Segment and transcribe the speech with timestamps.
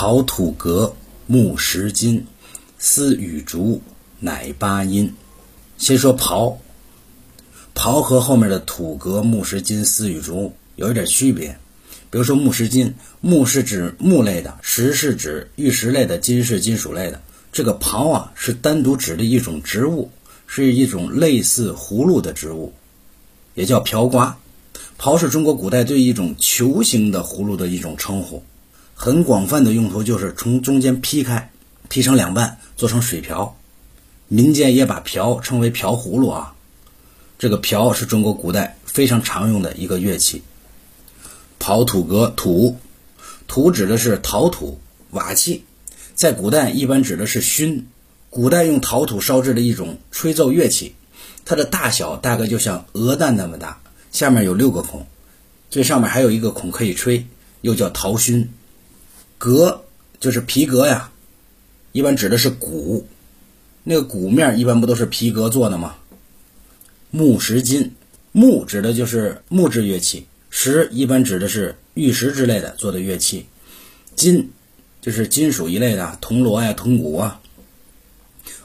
[0.00, 0.96] 刨土革，
[1.26, 2.24] 木石金，
[2.78, 3.82] 丝与竹，
[4.18, 5.12] 乃八音。
[5.76, 6.56] 先说刨，
[7.74, 11.58] 刨和后面的土革、木石金、丝与竹有一点区别。
[12.08, 17.20] 比如说木石金，木是指木类的，石是指玉石类的，金是金属类的。
[17.52, 20.10] 这个刨啊，是单独指的一种植物，
[20.46, 22.72] 是一种类似葫芦的植物，
[23.54, 24.38] 也叫瓢瓜。
[24.98, 28.42] 刨是中国古代对一种球形的葫芦的一种称呼，
[29.02, 31.50] 很广泛的用途就是从中间劈开，
[31.88, 33.56] 劈成两半，做成水瓢。
[34.28, 36.54] 民间也把瓢称为瓢葫芦啊。
[37.38, 40.42] 这个瓢是中国古代非常常用的一个乐器。
[41.58, 42.76] 刨土革土，
[43.48, 44.78] 土指的是陶土
[45.12, 45.64] 瓦器，
[46.14, 47.84] 在古代一般指的是埙。
[48.28, 50.94] 古代用陶土烧制的一种吹奏乐器，
[51.46, 53.80] 它的大小大概就像鹅蛋那么大。
[54.12, 55.06] 下面有六个孔，
[55.70, 57.26] 最上面还有一个孔可以吹，
[57.62, 58.48] 又叫陶埙。
[59.40, 59.86] 革
[60.20, 61.10] 就是皮革呀，
[61.92, 63.06] 一般指的是鼓，
[63.84, 65.96] 那个鼓面一般不都是皮革做的吗？
[67.10, 67.92] 木石金，
[68.32, 73.46] 木指的就是木质乐器，石一般指的是玉石之类的做的乐器，
[74.14, 74.50] 金
[75.00, 77.40] 就是金属一类的，铜锣呀、铜鼓啊。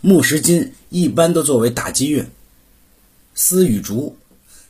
[0.00, 2.26] 木石金一般都作为打击乐，
[3.32, 4.16] 丝与竹。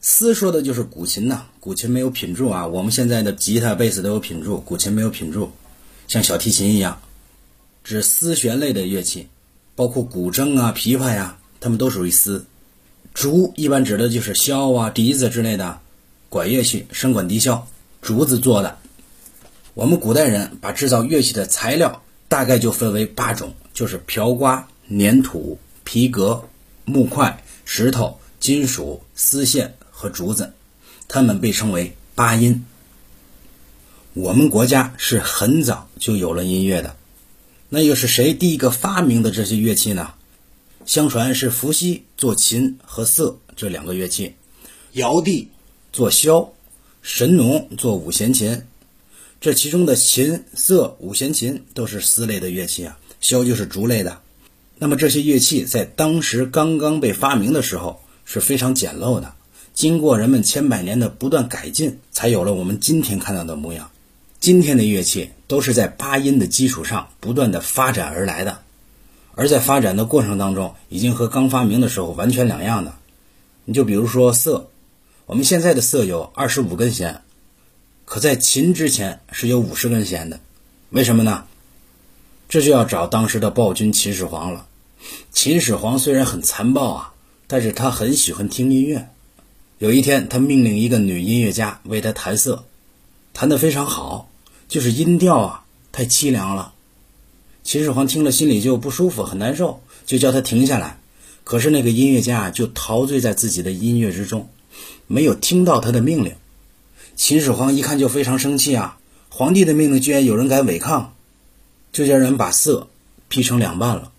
[0.00, 5.52] 丝说的就是古琴呐，古琴没有品柱啊，我们现在的吉他、贝斯都有品柱，古琴没有品柱，
[6.12, 7.00] 像小提琴一样，
[7.84, 9.28] 指丝弦类的乐器，
[9.74, 12.44] 包括古筝啊、琵琶呀，它们都属于丝。
[13.14, 15.80] 竹一般指的就是箫啊、笛子之类的
[16.28, 17.62] 管乐器，声管笛箫，
[18.02, 18.76] 竹子做的。
[19.72, 26.46] 我们古代人把制造乐器的材料大概就分为八种，就是瓢瓜、粘土、皮革、
[26.84, 29.76] 木块、石头、金属、丝线。
[29.90, 30.52] 和竹子，
[31.08, 32.66] 它们被称为八音。
[34.14, 36.96] 我们国家是很早就有了音乐的，
[37.70, 40.12] 那又是谁第一个发明的这些乐器呢？
[40.84, 44.34] 相传是伏羲做琴和瑟这两个乐器，
[44.92, 45.48] 尧帝
[45.94, 46.50] 做箫，
[47.00, 48.66] 神农做五弦琴。
[49.40, 54.20] 这其中的琴、瑟、五弦琴都是丝类的乐器啊，箫就是竹类的。
[54.76, 59.34] 那么这些乐器在当时刚刚被发明的时候是非常简陋的。
[59.72, 63.90] 经过人们千百年的不断改进，才有了我们今天看到的模样。
[64.42, 68.60] 今天的乐器都是在八音的基础上不断的发展而来的，
[69.36, 72.92] 而在发展的过程当中，已经和刚发明的时候完全两样的。
[73.64, 74.68] 你就比如说瑟，
[75.26, 77.22] 我们现在的瑟有二十五根弦，
[78.04, 80.40] 可在琴之前是有五十根弦的。
[80.90, 81.44] 为什么呢？
[82.48, 84.66] 这就要找当时的暴君秦始皇了。
[85.30, 87.14] 秦始皇虽然很残暴啊，
[87.46, 89.08] 但是他很喜欢听音乐。
[89.78, 92.64] 有一天，他命令一个女音乐家为他弹瑟，
[93.32, 94.28] 弹得非常好，
[94.72, 96.72] 就是音调啊太凄凉了。
[97.62, 100.98] 秦始皇听了心里就不舒服，很难受，就叫他停下来。
[101.44, 104.48] 可是那个音乐家就陶醉在自己的音乐之中，
[105.06, 106.36] 没有听到他的命令。
[107.16, 108.98] 秦始皇一看就非常生气啊！
[109.28, 111.12] 皇帝的命令居然有人敢违抗，
[111.92, 112.88] 就叫人把瑟
[113.28, 114.10] 劈成两半了。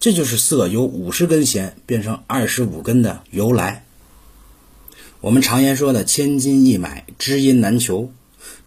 [0.00, 3.84] 这就是瑟由五十根弦变成二十五根的由来。
[5.20, 8.10] 我们常言说的“千金易买，知音难求”，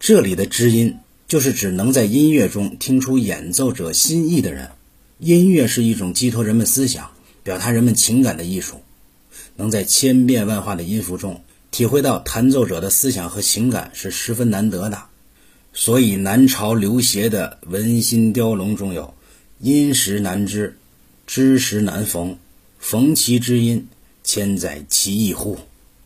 [0.00, 4.70] 这里的知音就是指能在音乐中听出演奏者心意的人。
[5.18, 7.10] 音乐是一种寄托人们思想、
[7.42, 8.82] 表达人们情感的艺术，
[9.56, 15.04] 能在千变万化的音符中体会到弹奏者的思想和情感是十分难得的。
[15.72, 19.14] 所以南朝刘勰的《文心雕龙》中有
[19.58, 20.76] “音时难知，
[21.26, 22.36] 知时难逢，
[22.78, 23.86] 逢其知音，
[24.24, 25.58] 千载其意乎”。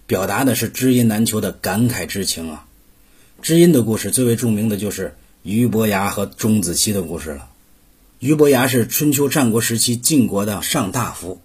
[0.06, 2.65] 表达的是知音难求的感慨之情啊！
[3.42, 7.48] 知音的故事最为著名的就是俞伯牙和钟子期的故事了。
[8.18, 11.40] 俞伯牙是春秋战国时期晋国的上大夫，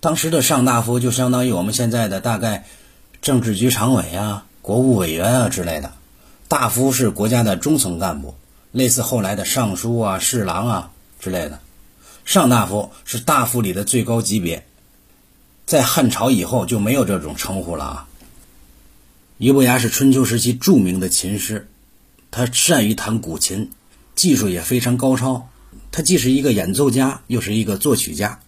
[0.00, 2.64] 当时的上大夫就相当于我们现在的大概
[3.20, 5.92] 政治局常委啊、国务委员啊之类的。
[6.48, 8.34] 大夫是国家的中层干部，
[8.72, 10.90] 类似后来的尚书啊、侍郎啊
[11.20, 11.60] 之类的。
[12.24, 14.64] 上大夫是大夫里的最高级别。
[15.66, 18.08] 在汉朝以后就没有这种称呼了啊。
[19.40, 21.66] 俞伯牙是春秋时期著名的琴师，
[22.30, 23.70] 他善于弹古琴，
[24.14, 25.48] 技术也非常高超。
[25.90, 28.40] 他既是一个演奏家，又是一个作曲家，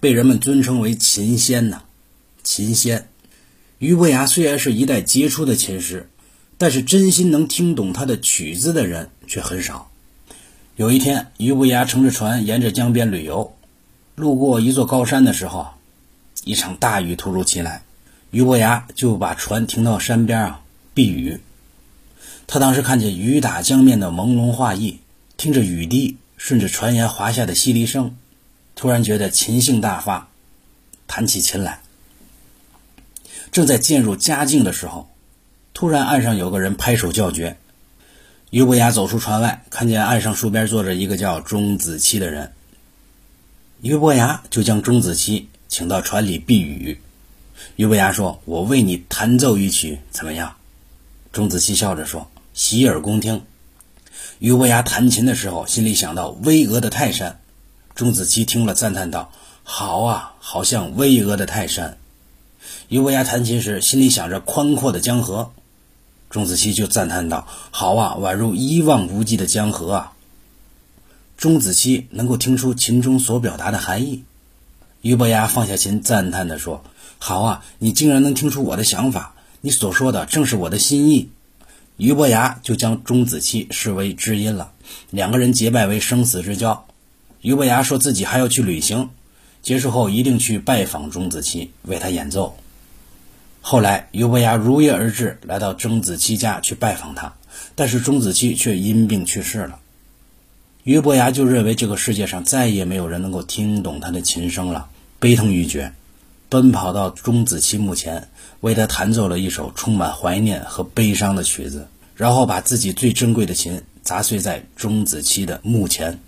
[0.00, 1.84] 被人们尊称为琴仙呐。
[2.42, 3.08] 琴仙，
[3.78, 6.10] 俞伯牙虽然是一代杰出的琴师，
[6.58, 9.92] 但是真心能听懂他的曲子的人却很少。
[10.74, 13.54] 有一天，俞伯牙乘着船沿着江边旅游，
[14.16, 15.68] 路过一座高山的时候。
[16.42, 17.84] 一场大雨突如其来，
[18.32, 20.62] 俞伯牙就把船停到山边啊
[20.94, 21.38] 避雨。
[22.46, 25.00] 他当时看见雨打江面的朦胧画意，
[25.36, 28.16] 听着雨滴顺着船沿滑下的淅沥声，
[28.74, 30.28] 突然觉得琴性大发，
[31.06, 31.80] 弹起琴来。
[33.50, 35.10] 正在渐入佳境的时候，
[35.74, 37.58] 突然岸上有个人拍手叫绝。
[38.48, 42.52] 俞伯牙走出船外，看见岸上树边坐着一个叫钟子期的人。
[43.82, 46.98] 俞伯牙就将钟子期请到船里避雨。
[47.76, 50.56] 俞伯牙说：“我为你弹奏一曲，怎么样？”
[51.32, 53.42] 钟子期笑着说：“洗耳恭听。”
[54.38, 57.40] 俞伯牙弹琴的时候，心里想到巍峨的泰山。
[57.94, 59.32] 钟子期听了，赞叹道
[59.62, 61.98] ：“好啊，好像巍峨的泰山。”
[62.88, 65.52] 俞伯牙弹琴时，心里想着宽阔的江河。
[66.30, 70.12] 钟子期就赞叹道：“好啊，宛如一望无际的江河啊！”
[71.36, 74.24] 钟子期能够听出琴中所表达的含义。
[75.00, 76.84] 俞伯牙放下琴，赞叹地说
[77.24, 81.28] ：“好啊，你竟然能听出我的想法，你所说的正是我的心意。”
[81.96, 84.72] 俞伯牙就将钟子期视为知音了，
[85.10, 86.84] 两个人结拜为生死之交。
[87.40, 89.10] 俞伯牙说自己还要去旅行，
[89.62, 92.56] 结束后一定去拜访钟子期，为他演奏。
[93.60, 97.34] 后来，俞伯牙如约而至，来到钟子期家去拜访他，
[97.76, 99.78] 但是钟子期却因病去世了。
[100.82, 104.88] 俞伯牙就认为这个世界上再也没有人能够听懂他的琴声了，
[105.20, 105.92] 悲痛欲绝，
[106.52, 108.28] 奔跑到钟子期墓前，
[108.60, 116.20] 为他弹奏了一首充满怀念和悲伤的曲子，然后把自己最珍贵的琴砸碎在钟子期的墓前，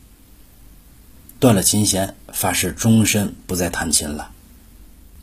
[1.39, 4.31] 断了琴弦，发誓终身不再弹琴了。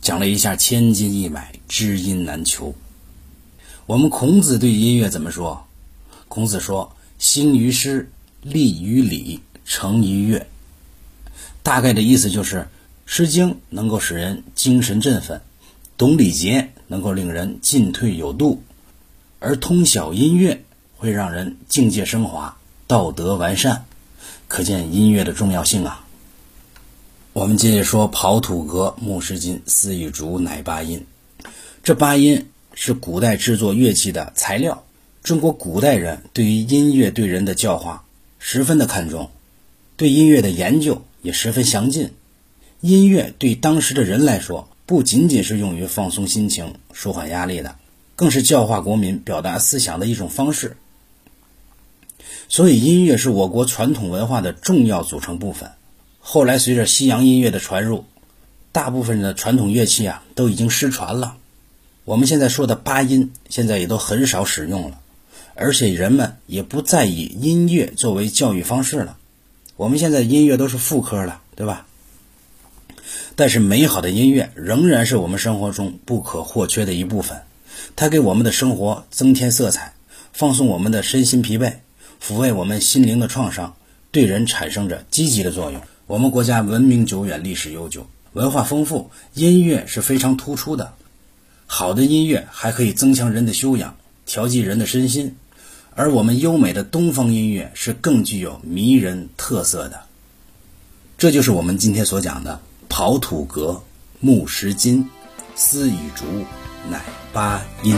[0.04, 2.76] 讲了一下千金易买，知音难求。
[3.88, 5.66] 我们孔子对音乐怎么说？
[6.28, 8.12] 孔子说：“兴于诗，
[8.44, 10.46] 立于礼，成于乐。”
[11.64, 12.58] 大概的意思就是，
[13.14, 15.42] 《诗经》能够使人精神振奋，
[15.98, 18.64] 懂礼节能够令人进退有度，
[19.40, 20.64] 而通晓音乐
[20.96, 23.84] 会让人境界升华，道德完善。
[24.48, 26.06] 可见音乐的重要性啊！
[27.34, 31.06] 我们接着说刨土革、木石金、丝与竹、乃八音。
[31.84, 34.86] 这八音是古代制作乐器的材料。
[35.22, 38.06] 中国古代人对于音乐对人的教化
[38.40, 39.30] 十分的看重，
[39.98, 42.12] 对音乐的研究也十分详尽。
[42.82, 47.76] 音乐对当时的人来说，不仅仅是用于放松心情、舒缓压力的，
[48.16, 50.78] 更是教化国民、表达思想的一种方式。
[52.50, 55.70] 所以，音乐是我国传统文化的重要组成部分。
[56.20, 58.06] 后来，随着西洋音乐的传入，
[58.72, 61.38] 大部分的传统乐器啊都已经失传了。
[62.04, 65.00] 我们现在说的八音，现在也都很少使用了，
[65.54, 69.18] 而且人们也不再以音乐作为教育方式了。
[69.78, 71.86] 我们现在音乐都是副科了，对吧？
[73.36, 77.42] 但是，美好的音乐仍然是我们生活中不可或缺的一部分。
[77.96, 79.94] 它给我们的生活增添色彩，
[80.34, 81.76] 放松我们的身心疲惫，
[82.22, 83.76] 抚慰我们心灵的创伤，
[84.12, 85.82] 对人产生着积极的作用。
[86.08, 90.94] 我们国家文明久远，历史悠久，文化丰富，音乐是非常突出的。
[91.66, 93.96] 好的音乐还可以增强人的修养，
[94.26, 95.38] 调剂人的身心。
[95.94, 100.02] 而我们优美的东方音乐是更具有迷人特色的。
[101.18, 102.62] 这就是我们今天所讲的
[102.92, 103.82] 刨土革、
[104.20, 105.10] 木石金、
[105.56, 106.26] 丝与竹，
[106.90, 107.02] 乃
[107.32, 107.96] 八音。